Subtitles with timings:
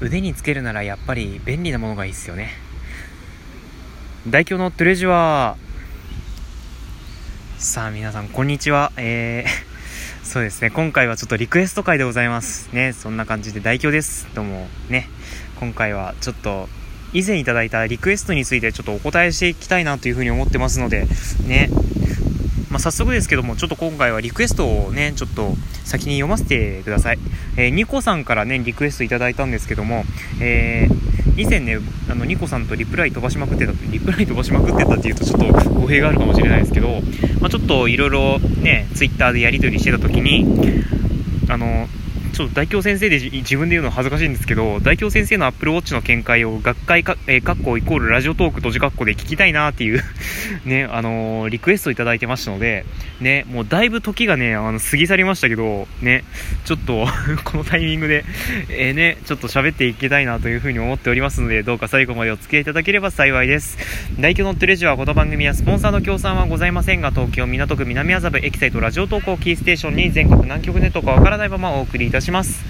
[0.00, 2.50] 腕につけるならやっぱり便利なものがいいっすよね。
[4.28, 7.60] 代表のトゥレジュアー。
[7.60, 8.92] さあ皆さんこんにちは。
[8.96, 9.48] えー、
[10.24, 10.70] そうですね。
[10.70, 12.92] 今回はちょっとリクエスト会でございますね。
[12.92, 14.28] そんな感じで代表です。
[14.34, 15.08] どうもね。
[15.58, 16.68] 今回はちょっと
[17.12, 21.08] 以前いただいたリクエストについてちょっとお答えしていきたいなというふうに思ってますので
[21.44, 21.70] ね。
[22.70, 27.18] まあ、早速ですけども、ちょっと今回はリクエストをね、ちょっと先に読ませてください。
[27.56, 30.04] えー、ニコさんからね、リクエストいただいたんですけども、
[30.40, 31.78] えー、以前ね、
[32.10, 37.00] あの、ニコさんとリプライ飛ばしまくってた、リプライ飛ばしまくってたっていうとちょっと語弊があるかもしれないですけど、
[37.40, 40.44] まあ、ちょっといろいろね、ツイッターでやり取りしてた時に、
[41.48, 41.88] あの、
[42.38, 50.04] ちょっと大京先生で自分で言うの恥ずかしいんですけど、大京先生のアップルウォッチの見解を学会か、えー、カッコイコールラジオトーク閉じカッコで聞きたいなっていう
[50.64, 52.84] ね、あのー、リクエストいただいてましたので、
[53.20, 56.22] ね、もうだいぶ時がね、あの、過ぎ去りましたけど、ね、
[56.64, 57.08] ちょっと
[57.42, 58.24] このタイミングで、
[58.68, 63.78] えー、ね、ちょっと喋っていきたいなというふうに思っておりますので、どうか最後までお付き合いいただければ幸いです。
[64.20, 72.27] 大京のトレジュアこの番組はスポンサーの協賛はございませんが、東京港区南麻布エキサイトラジオ投稿キーステーションに全国南極ネットかわからないままお送りいたします。
[72.28, 72.62] します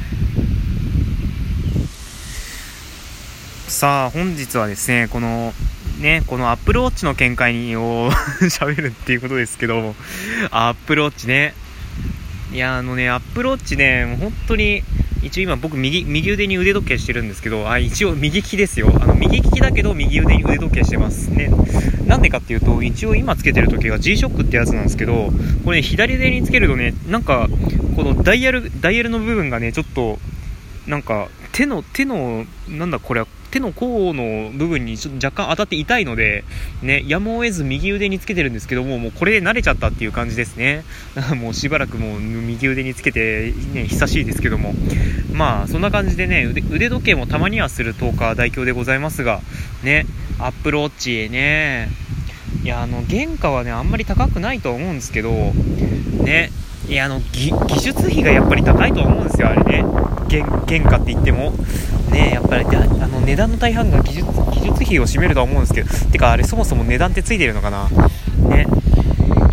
[3.67, 5.53] さあ、本日はですね、この、
[6.01, 9.95] ね、この Apple Watch の見解を 喋るっていうことですけど、
[10.51, 11.55] Apple Watch ね。
[12.53, 14.83] いや、あのね、Apple Watch ね、もう本当に、
[15.23, 18.93] 一応今僕右、右腕に腕時計してるんですけど、あ、一応右利きですよ。
[19.01, 21.29] あの、右利きだけど右腕に腕時計してます。
[21.29, 21.51] ね。
[22.07, 25.31] なんでかっていうと、一応今つけてる時計が G-SHOCK ってやつなんですけど、
[25.65, 27.49] これね、左腕につけるとね、なんか、
[27.97, 30.19] このダイヤル、ダイヤルの部分がね、ちょっと、
[30.87, 36.45] なんか、手の、手の、なんだこれは、手の甲の部分にちょっと若干当たって痛いので、
[36.83, 40.85] ね、やむを得ず右腕につけてるんですけども、もうこれで慣れちゃったっていう感じですね。
[41.37, 44.75] もうしばらくもう右腕につけて、ね、久しいですけども。
[45.33, 49.41] まあ、そんな感じでね、腕腕時計もたまにはする10日代表でございますが、
[49.83, 50.07] ね、
[50.39, 51.89] アップルウォッチね、
[52.65, 55.31] いや、あの、原価はね、あんまり高くないと思うんですけど、
[56.25, 56.51] ね、
[56.89, 59.85] いや、あの、技術費がやっぱり高いと思うんですよ、あれね。
[60.67, 61.53] 原価って言っても。
[62.11, 67.89] ねやっぱりあの値段の大半が技術技術費を占めるとは思うんですけどてかあれそもそも値段ってついてるのかな。
[68.49, 68.67] ね。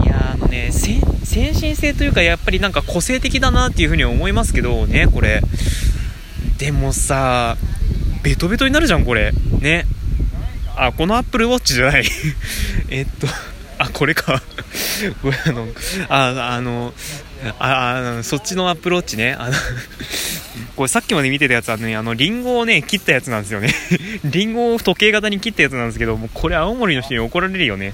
[0.03, 5.41] いやあのね先進性というかやっぱりなんか個性的だなっていうふうに思いますけどねこれ。
[6.57, 7.57] でもさ
[8.23, 9.31] ベトベトになるじゃんこれ。
[9.59, 9.85] ね。
[10.77, 12.05] あこのアップルウォッチじゃない。
[12.89, 13.27] えっと
[13.95, 14.41] これか
[15.39, 15.67] あの
[16.09, 16.93] ああの
[17.59, 19.53] ああそっちのアプルウォッチねあの
[20.75, 23.69] これさっきまで見てたやつはね、あの、リンゴをね、切ったやつなんですよね。
[24.25, 27.93] リンゴを時計型に切ったやつなんですけど、もこれ青森の人に怒られるよね。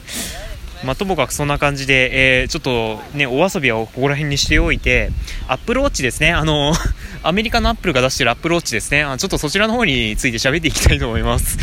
[0.84, 5.12] まあ、ともかくそんな感じで、えー、ちょっとね、お遊びはここら辺にしておいて、
[5.48, 6.74] アップルウォッチですね、あの、
[7.22, 11.58] アメリカのアップルが出してるアップルウォッチですね、あちょっとそちらの方について喋っていきたいと思います。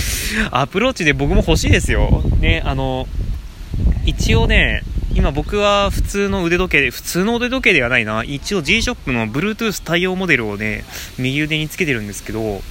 [0.52, 2.22] アップルウォッチで僕も欲しいですよ。
[2.40, 3.08] ね、あの、
[4.06, 4.82] 一応ね、
[5.14, 8.24] 今僕は普通の腕時計で、普通の腕時計ではないな。
[8.24, 10.84] 一応 G-SHOCK の Bluetooth 対応モデルをね、
[11.18, 12.62] 右腕につけてるんですけど、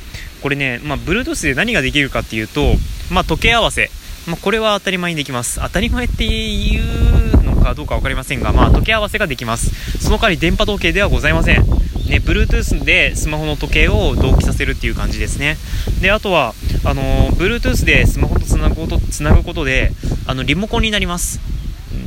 [0.42, 2.74] これね、まあ、Bluetooth で何ができるかっていうと、
[3.12, 3.90] まあ、時計合わせ。
[4.28, 5.60] まあ、これは当たり前にできます。
[5.62, 10.00] 当たり前っていうのかどうか分かりませんが、まあ、時計合わせができます。
[10.00, 11.66] その代わり電波時計ではございません。
[12.10, 15.58] ね、Bluetooth でスマホの時計を同期させるっていう感じですね。
[16.02, 16.54] で、あとは、
[16.86, 19.92] あの Bluetooth でスマホとつなぐこと、つなぐことで、
[20.28, 21.40] あの、リモコンになります。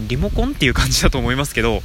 [0.06, 1.82] リモコンっていう感じだと思いますけど、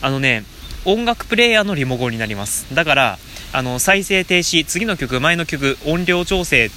[0.00, 0.44] あのね、
[0.84, 2.72] 音楽プレイヤーのリモコンになります。
[2.72, 3.18] だから、
[3.52, 6.70] あの、再生停止、次の曲、前の曲、音量調整っ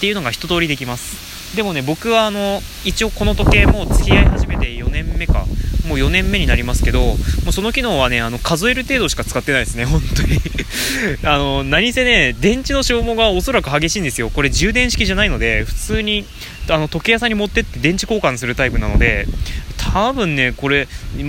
[0.00, 1.56] ていうのが一通りできます。
[1.56, 5.44] でもね、僕はあの、一応この時計も付き合い始めて4年目か、
[5.86, 7.16] もう4年目になりますけど、も
[7.48, 10.40] うその機能はね、あの、数える程度しか使ってないですね、 本当に
[11.24, 14.30] あの、何せね、電池の消耗がおそらく激しいんですよ。
[14.30, 16.24] これ充電式じゃないので、普通に、
[16.68, 19.26] あの、時計屋さんに持ってって電池交換するタイプなので、
[19.92, 20.88] 多分ね、これ、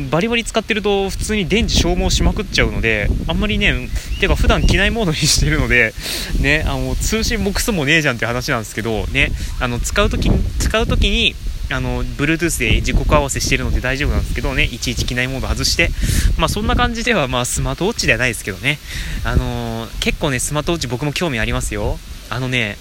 [0.09, 3.73] バリバリ使ってると普通に電池消耗しまくっちゃうので、あんまりね、
[4.19, 5.93] てか普段機内モードにしてるので、
[6.39, 11.35] ね、あの、通信もクソもねえじゃんって話なんですけど、ね、あの、使うときに、使うときに、
[11.69, 15.89] あの、Bluetooth で時刻合わせしてるので大丈夫なんですけどね、いちいち機内モード外して、
[16.37, 18.79] まあそんな感じでは、まあスマートウォッチではないですけどね、
[19.23, 21.99] あのー、結構ね、スマートウォッチ僕も興味ありますよ。
[22.29, 22.77] あのね、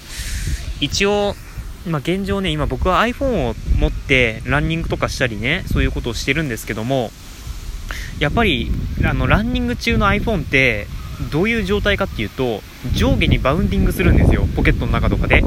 [0.79, 1.35] 一応、
[1.87, 7.11] まあ、現状ね、今僕は iPhone を持ってランニングとかしたりね、そういうことをしてるんですけども、
[8.19, 8.71] やっぱり、
[9.03, 10.87] あの、ランニング中の iPhone って、
[11.31, 12.61] どういう状態かっていうと、
[12.93, 15.41] 上下にバウンディングするんですよ、ポケットの中とかで。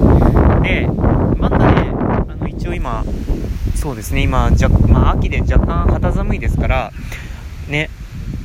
[0.63, 0.89] で、
[1.37, 1.93] まだね、
[2.29, 3.05] あの、一応今、
[3.81, 6.93] そうですね、今、じゃまあ、秋で若干肌寒いですから、
[7.67, 7.89] ね、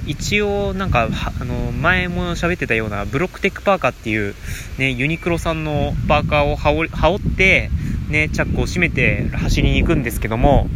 [0.07, 1.09] 一応なんか
[1.41, 4.33] あの前も喋ってたようなブロックテックパーカーっていう、
[4.77, 7.69] ね、ユニクロさんのパーカーを羽織って、
[8.07, 10.69] ね、チャックを閉めて走りに行くんですけども、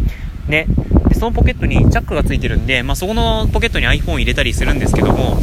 [0.50, 0.66] ね、
[1.08, 5.40] でそのポケットにチャックがついてるんで、まあ、そこのポケットに iPhone 入れたりするんですけども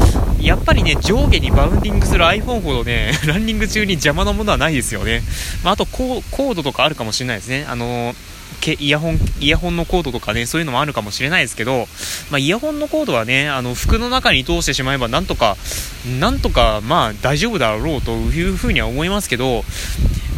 [0.46, 5.22] やっぱりね上下にバウンディングする iPhone ほどね ランニング中に邪魔なものはないですよね、
[5.64, 8.36] まあ、あとコードとかあるかもしれないですねあのー
[8.78, 11.86] イヤホン、イヤホンのコードとかね、そういうのもあるかもしれないですけど、
[12.30, 15.56] まあ、イヤホンのコードはね、あの、服の中に通してしまえば、なんとか、
[16.18, 19.64] なんとか、まあ、大丈夫だろうというふうには思いますけど、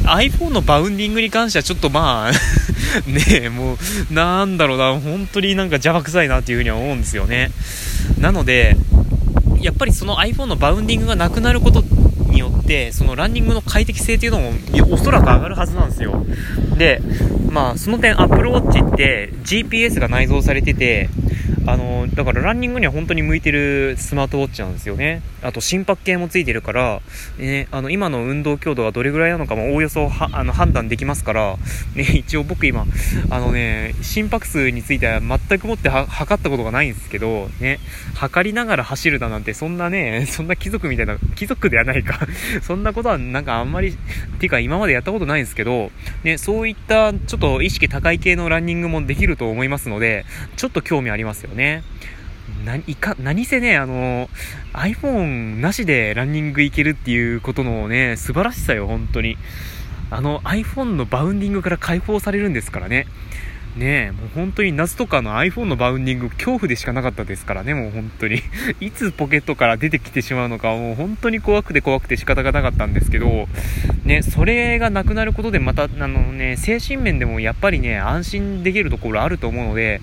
[0.04, 2.32] iPhone のバウンディングに関してはちょっとまあ
[3.40, 3.74] ねも
[4.10, 7.50] う、なんだろうな、本当になんか邪魔くさいなっていうふうには思うんですよね。
[8.18, 8.76] なので、
[9.60, 11.82] やっぱりその iPhone のバウンディングがなくなること
[12.30, 14.52] によって、そのランニングの快適性というのも
[14.90, 16.24] おそらく上がるはずなんですよ。
[16.76, 17.00] で、
[17.50, 21.08] まあ、その点 Apple Watch って GPS が内蔵されてて、
[21.68, 25.20] あの、だからランニングには本当に向いてるスマートウォッチなんですよね。
[25.42, 27.02] あと心拍計もついてるから、
[27.36, 31.56] ね、あの、今の運動強度がどれぐらいなのかもおおよそあの判断できますから、
[31.94, 32.86] ね、 一応僕今、
[33.28, 37.80] あのね、心拍数については全くもって測ったことがないんですけど、ね、
[38.14, 42.26] 測りながら走るだなんてそんなね、そんな貴族みたいな、貴族ではないか
[42.62, 43.92] そんなことはなんかあんまりっ、
[44.38, 45.90] ていうか今までやったことないんですけど、
[46.24, 50.24] ね、そういったちょっと意識高い系のランニングもできると思いますので、
[50.56, 51.57] ちょっと興味ありますよね。
[51.58, 51.82] ね。
[52.64, 54.30] 何か、何せね、あの、
[54.72, 59.36] iPhone なしでランニング行けるっていうことのね、素晴らしさよ、本当に。
[60.10, 63.06] あの iPhone のバウンディングから解放されるんですからね。
[63.76, 68.40] ねえ、もう本当に夏とかの iPhone のバウンディング恐怖でしかなかったですからね、もう本当に。
[68.80, 73.48] いつポケットから出てきてしまうのか、もう本当に怖くて怖くて仕方がなかったんですけど、
[74.04, 80.00] ね、それがなくなることでまた、あのね、精神面でもやっぱりね、安心できるところあると思うので、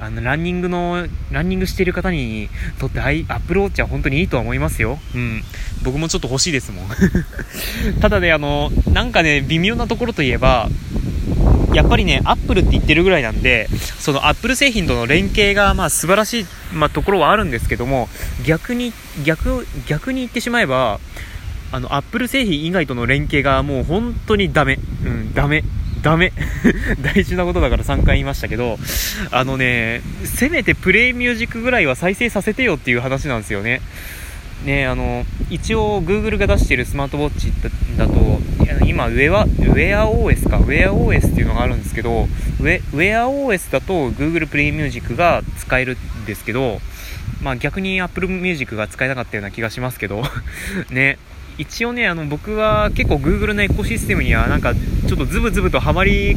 [0.00, 2.48] あの、ランニングの、ランニングしている方に
[2.78, 4.98] とってアイアップルウォッチは本当にいいとは思いますよ。
[5.14, 5.42] うん。
[5.82, 6.88] 僕もちょっと欲しいですもん。
[8.00, 10.68] ただね、あの、なんかね、微妙なところといえば、
[11.74, 13.68] やっぱりね、アップルって言ってるぐらいなんで、
[13.98, 18.08] そのアップル製品との連携がまあ素晴らしい、まあ、ところはあるんですけども、
[18.44, 18.92] 逆に、
[19.24, 20.98] 逆、逆に言ってしまえば、
[21.70, 24.78] あの、アップル製品以外との連携がもう本当にダメ。
[25.04, 25.64] うん、ダメ。
[26.02, 26.32] ダメ。
[27.00, 28.78] 大事なことだから3回言いましたけど、
[29.30, 33.80] あのね、せめてプレイミュージックぐらいは再生させてよっていう話なんですよね。
[34.64, 37.52] ね、あの、一応 Google が出しているスマートウォッチ
[37.96, 38.40] だと、
[38.84, 42.28] 今、ウェア、ウェア OS か、ウェア OS っていうのがあるんですけど、
[42.60, 46.80] ウェウェア OS だと Google プレイミュージックが使えるんですけど、
[47.42, 50.24] まあ逆に Apple Music が使えなかったような気がしますけど。
[50.90, 51.18] ね、
[51.58, 56.36] 一応ね、あの、僕は結構 Google のエコシステムにはなんか、ちょっとズブズブとハマり、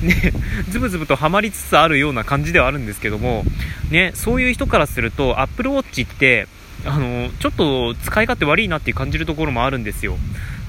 [0.00, 0.32] ね、
[0.70, 3.44] ズブズブとハマりつつあるような感じではあるんですけども、
[3.90, 6.46] ね、そういう人からすると、Apple Watch って、
[6.86, 10.16] あの、ちょっと使い勝手悪いなって感じるところもあるんですよ。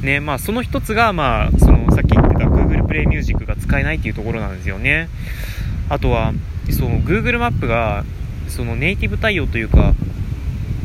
[0.02, 5.10] ね、まあその一つが、まあ、その、さっき言ってた Google Play Music が使えないっていうところなんですよね。
[5.90, 6.34] あとは、
[6.72, 8.04] その Google マップが、
[8.48, 9.94] そのネイティブ対応というか、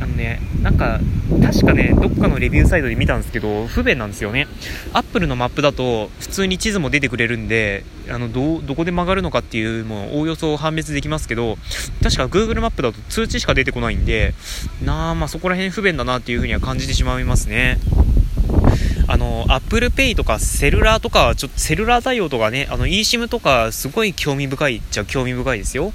[0.07, 1.01] あのね、なんか、
[1.43, 4.47] 確かね、どっかのレビューサイトで見たんですけど、不便なんですよね。
[4.93, 11.59] アップルのマップだと、普通に地図も出てくれるんで、あの、ど、どこで曲がるのかっていうもおおよそ判別できますけど、
[12.03, 14.35] 確か Google マップだと通知しか出てこないんで、
[14.85, 17.79] なあ、まあそこら辺不便だなっていう風には感じてしまいますね。
[19.09, 25.93] あの、Apple Pay とかセルラーとか、ちょっとセルラー対応とかね、あの eSIM とかすごい興味深いっちゃ興味深いですよ。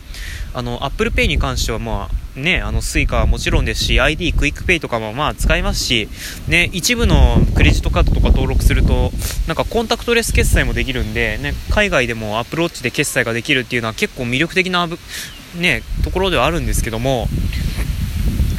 [0.54, 6.08] あの、Apple Pay に関してはまあ、ね、あの、スイカはもちろんですし、ID、クイックペイとかもまあ使いますし、
[6.48, 9.12] ね、一部のクレジットカードとか登録すると、
[9.48, 14.88] なんかコンタクトレス決済もできるんで、ね、海外でも Apple Watch で決済ができるっていうのは結構魅力的な、
[15.58, 17.28] ね、ところではあるんですけども、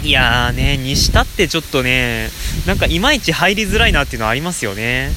[0.02, 2.28] いやーね、にしたってちょっとね、
[2.66, 5.12] なんかいまいち入りづらいなっていうのはありますよね。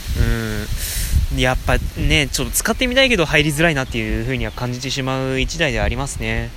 [1.34, 1.40] うん。
[1.40, 6.52] やっぱね、ちょっと使ってみたいけど入りづらいなっていう風には感じてしまう一台ではありますね。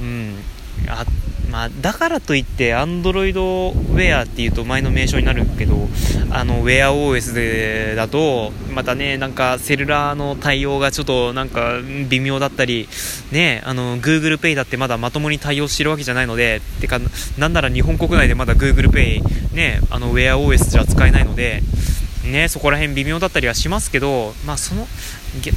[0.00, 0.34] うん。
[0.88, 1.04] あ
[1.50, 5.88] まあ、だからといって Android ウェアっていうと前の名称になるけど
[6.30, 12.88] あの WearOS でだとまたねなんかセルラーの対応がちょっとなんか微妙だったり
[13.32, 17.00] ねあの Google Pay だってまだまともに対応してるわけじゃないのでてか
[17.36, 21.62] なんなら日本国内でまだ Google Pay ねあの WearOS じゃ使えないので
[22.24, 24.86] ね、そこら辺微妙だったりはしますけど、まあ、その、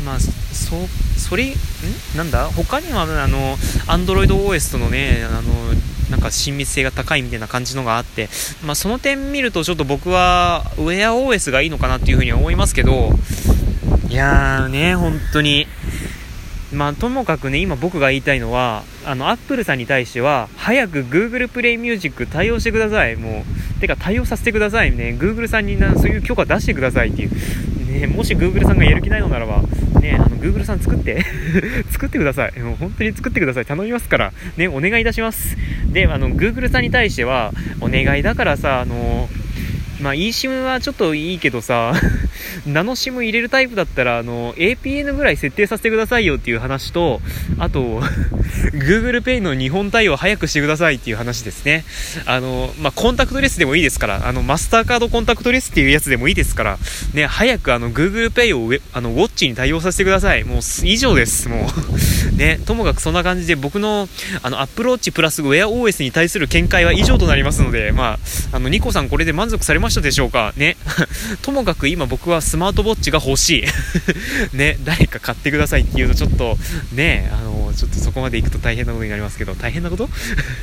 [0.05, 0.31] まあ、そ、
[1.17, 1.53] それ、ん？
[2.15, 2.49] なんだ？
[2.49, 5.51] 他には、あの、Android OS とのね、あの、
[6.09, 8.29] なんか親密性が高いみたいな感じのがあって、
[8.63, 13.09] まあ、その点見るとちょっと僕は WearOS がいいのかなっていうふうに思いますけど、
[14.09, 15.67] いやーね、本当に、
[16.73, 23.15] まあ、ともかくね、今僕が言いたいのは、あの、アップルさんに対しては、早く Google プレイミュージック対応してください。
[23.15, 23.45] も
[23.77, 25.15] う、てか対応させてくださいね。
[25.19, 27.31] Google さんになそういう許可出してくださいっていう。
[27.91, 29.61] ね、もし Google さんがやる気ないのならば、
[30.01, 31.23] ね、あの、Google さん作って
[31.91, 32.59] 作ってください。
[32.59, 33.65] もう本当に作ってください。
[33.65, 34.33] 頼みますから。
[34.57, 35.57] ね、お願いいたします。
[35.91, 39.29] で、あの、Google さんに対しては、お願いだからさ、あの、
[40.03, 41.93] まあ eSIM はちょっといいけどさ
[42.65, 47.21] ナノ SIM 入れるタイプだったら、あの、APN ぐらい設定させてくださいよっていう話と、
[47.59, 48.01] あと、
[48.73, 51.83] Google Pay の日本対応早くしてくださいっていう話ですね。
[52.25, 56.77] あの、まあ、コンタクトレスでもいいですから、あの、マスターカードコンタクトレスっていうやつでもいいですから、
[57.13, 60.43] ね、早くあの、Google Pay をあの、ウォッチに対応させてください。
[60.43, 61.67] もう、以上です、も
[62.33, 62.35] う。
[62.37, 64.07] ね、ともかくそんな感じで僕の、
[64.41, 68.19] あの、Apple Watch プラス Wear OS に対する見解は以上となりますので、ま
[68.51, 70.53] あ、あの、ニコさんこれで満足されましたでしょうか？
[70.57, 70.77] ね。
[71.41, 73.63] ともかく今僕はスマートウォッチが欲しい。
[74.55, 76.57] ね、誰か買ってくださいっていうとちょっと、
[76.93, 80.09] ね、あの、ちょっとそこまで行くと大変なことになりますけど、大変なこと？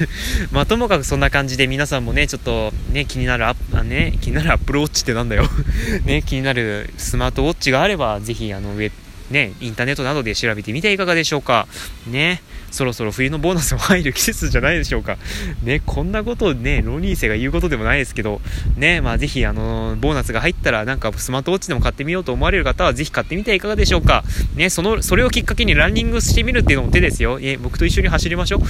[0.52, 5.48] まあ、ともかくそんな感じで皆さんもね、ちょっとね、気になるアあね、気になるアップルウォッチってなんだよ
[6.04, 8.90] ね、気になるスマートウォッチがあれば、ぜひ、あの、上、
[9.30, 11.66] ね、インターネットなどで調べてみてはいかがでしょうか。
[12.06, 12.42] ね。
[12.70, 15.16] そろそろ冬のボーナスも入る季節じゃないでしょうか。
[15.62, 18.40] ね、こんなことをね、浪人生が言うことでもないですけど、
[18.76, 24.24] ね、まあぜひ、あのボーナスが入ったら、なんかスマートウォッチでも買ってみようと思われる方は、ぜひ買ってみてはいかがでしょうか。
[24.54, 27.38] ね、その、それをきっかけにランニングしてみるっていうのも手ですよ。
[27.42, 28.60] え、僕と一緒に走りましょう。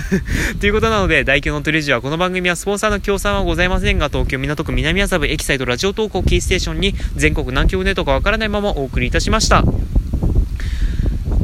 [0.58, 9.64] ということなので、大京のトレジはこの番組はスポンサーの協賛はございませんが、東京港区南麻布エキサイトラジオ投稿キーステーションに全国南極ネットかわからないままお送りいたしました。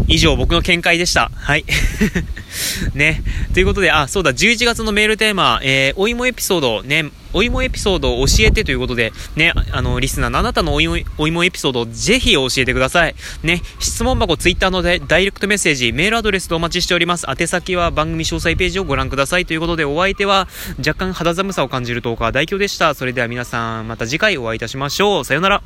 [0.07, 1.31] 以上僕の見解でした。
[1.35, 1.65] はい。
[2.95, 3.23] ね。
[3.53, 13.15] ということで、あ、そうだ、11月のメールテーマ、えー、お芋エピソード、ね、お芋エピソードを教えてということで、ね、あの、リスナーのあなたのお芋お芋エピソードをぜひ教えてください。
[13.43, 17.27] ね、質問箱、ツイッターのでダイレクトメッセージ、メールアドレスでお待ちしております。
[17.29, 19.47] 宛先は番組詳細ページをご覧ください。
[19.47, 22.95] ということで、お相手は若干肌寒さを感じるトーカー大京でした。
[22.95, 25.25] それでは皆さん、また次回お会いいたしましょう。
[25.25, 25.63] さよなら。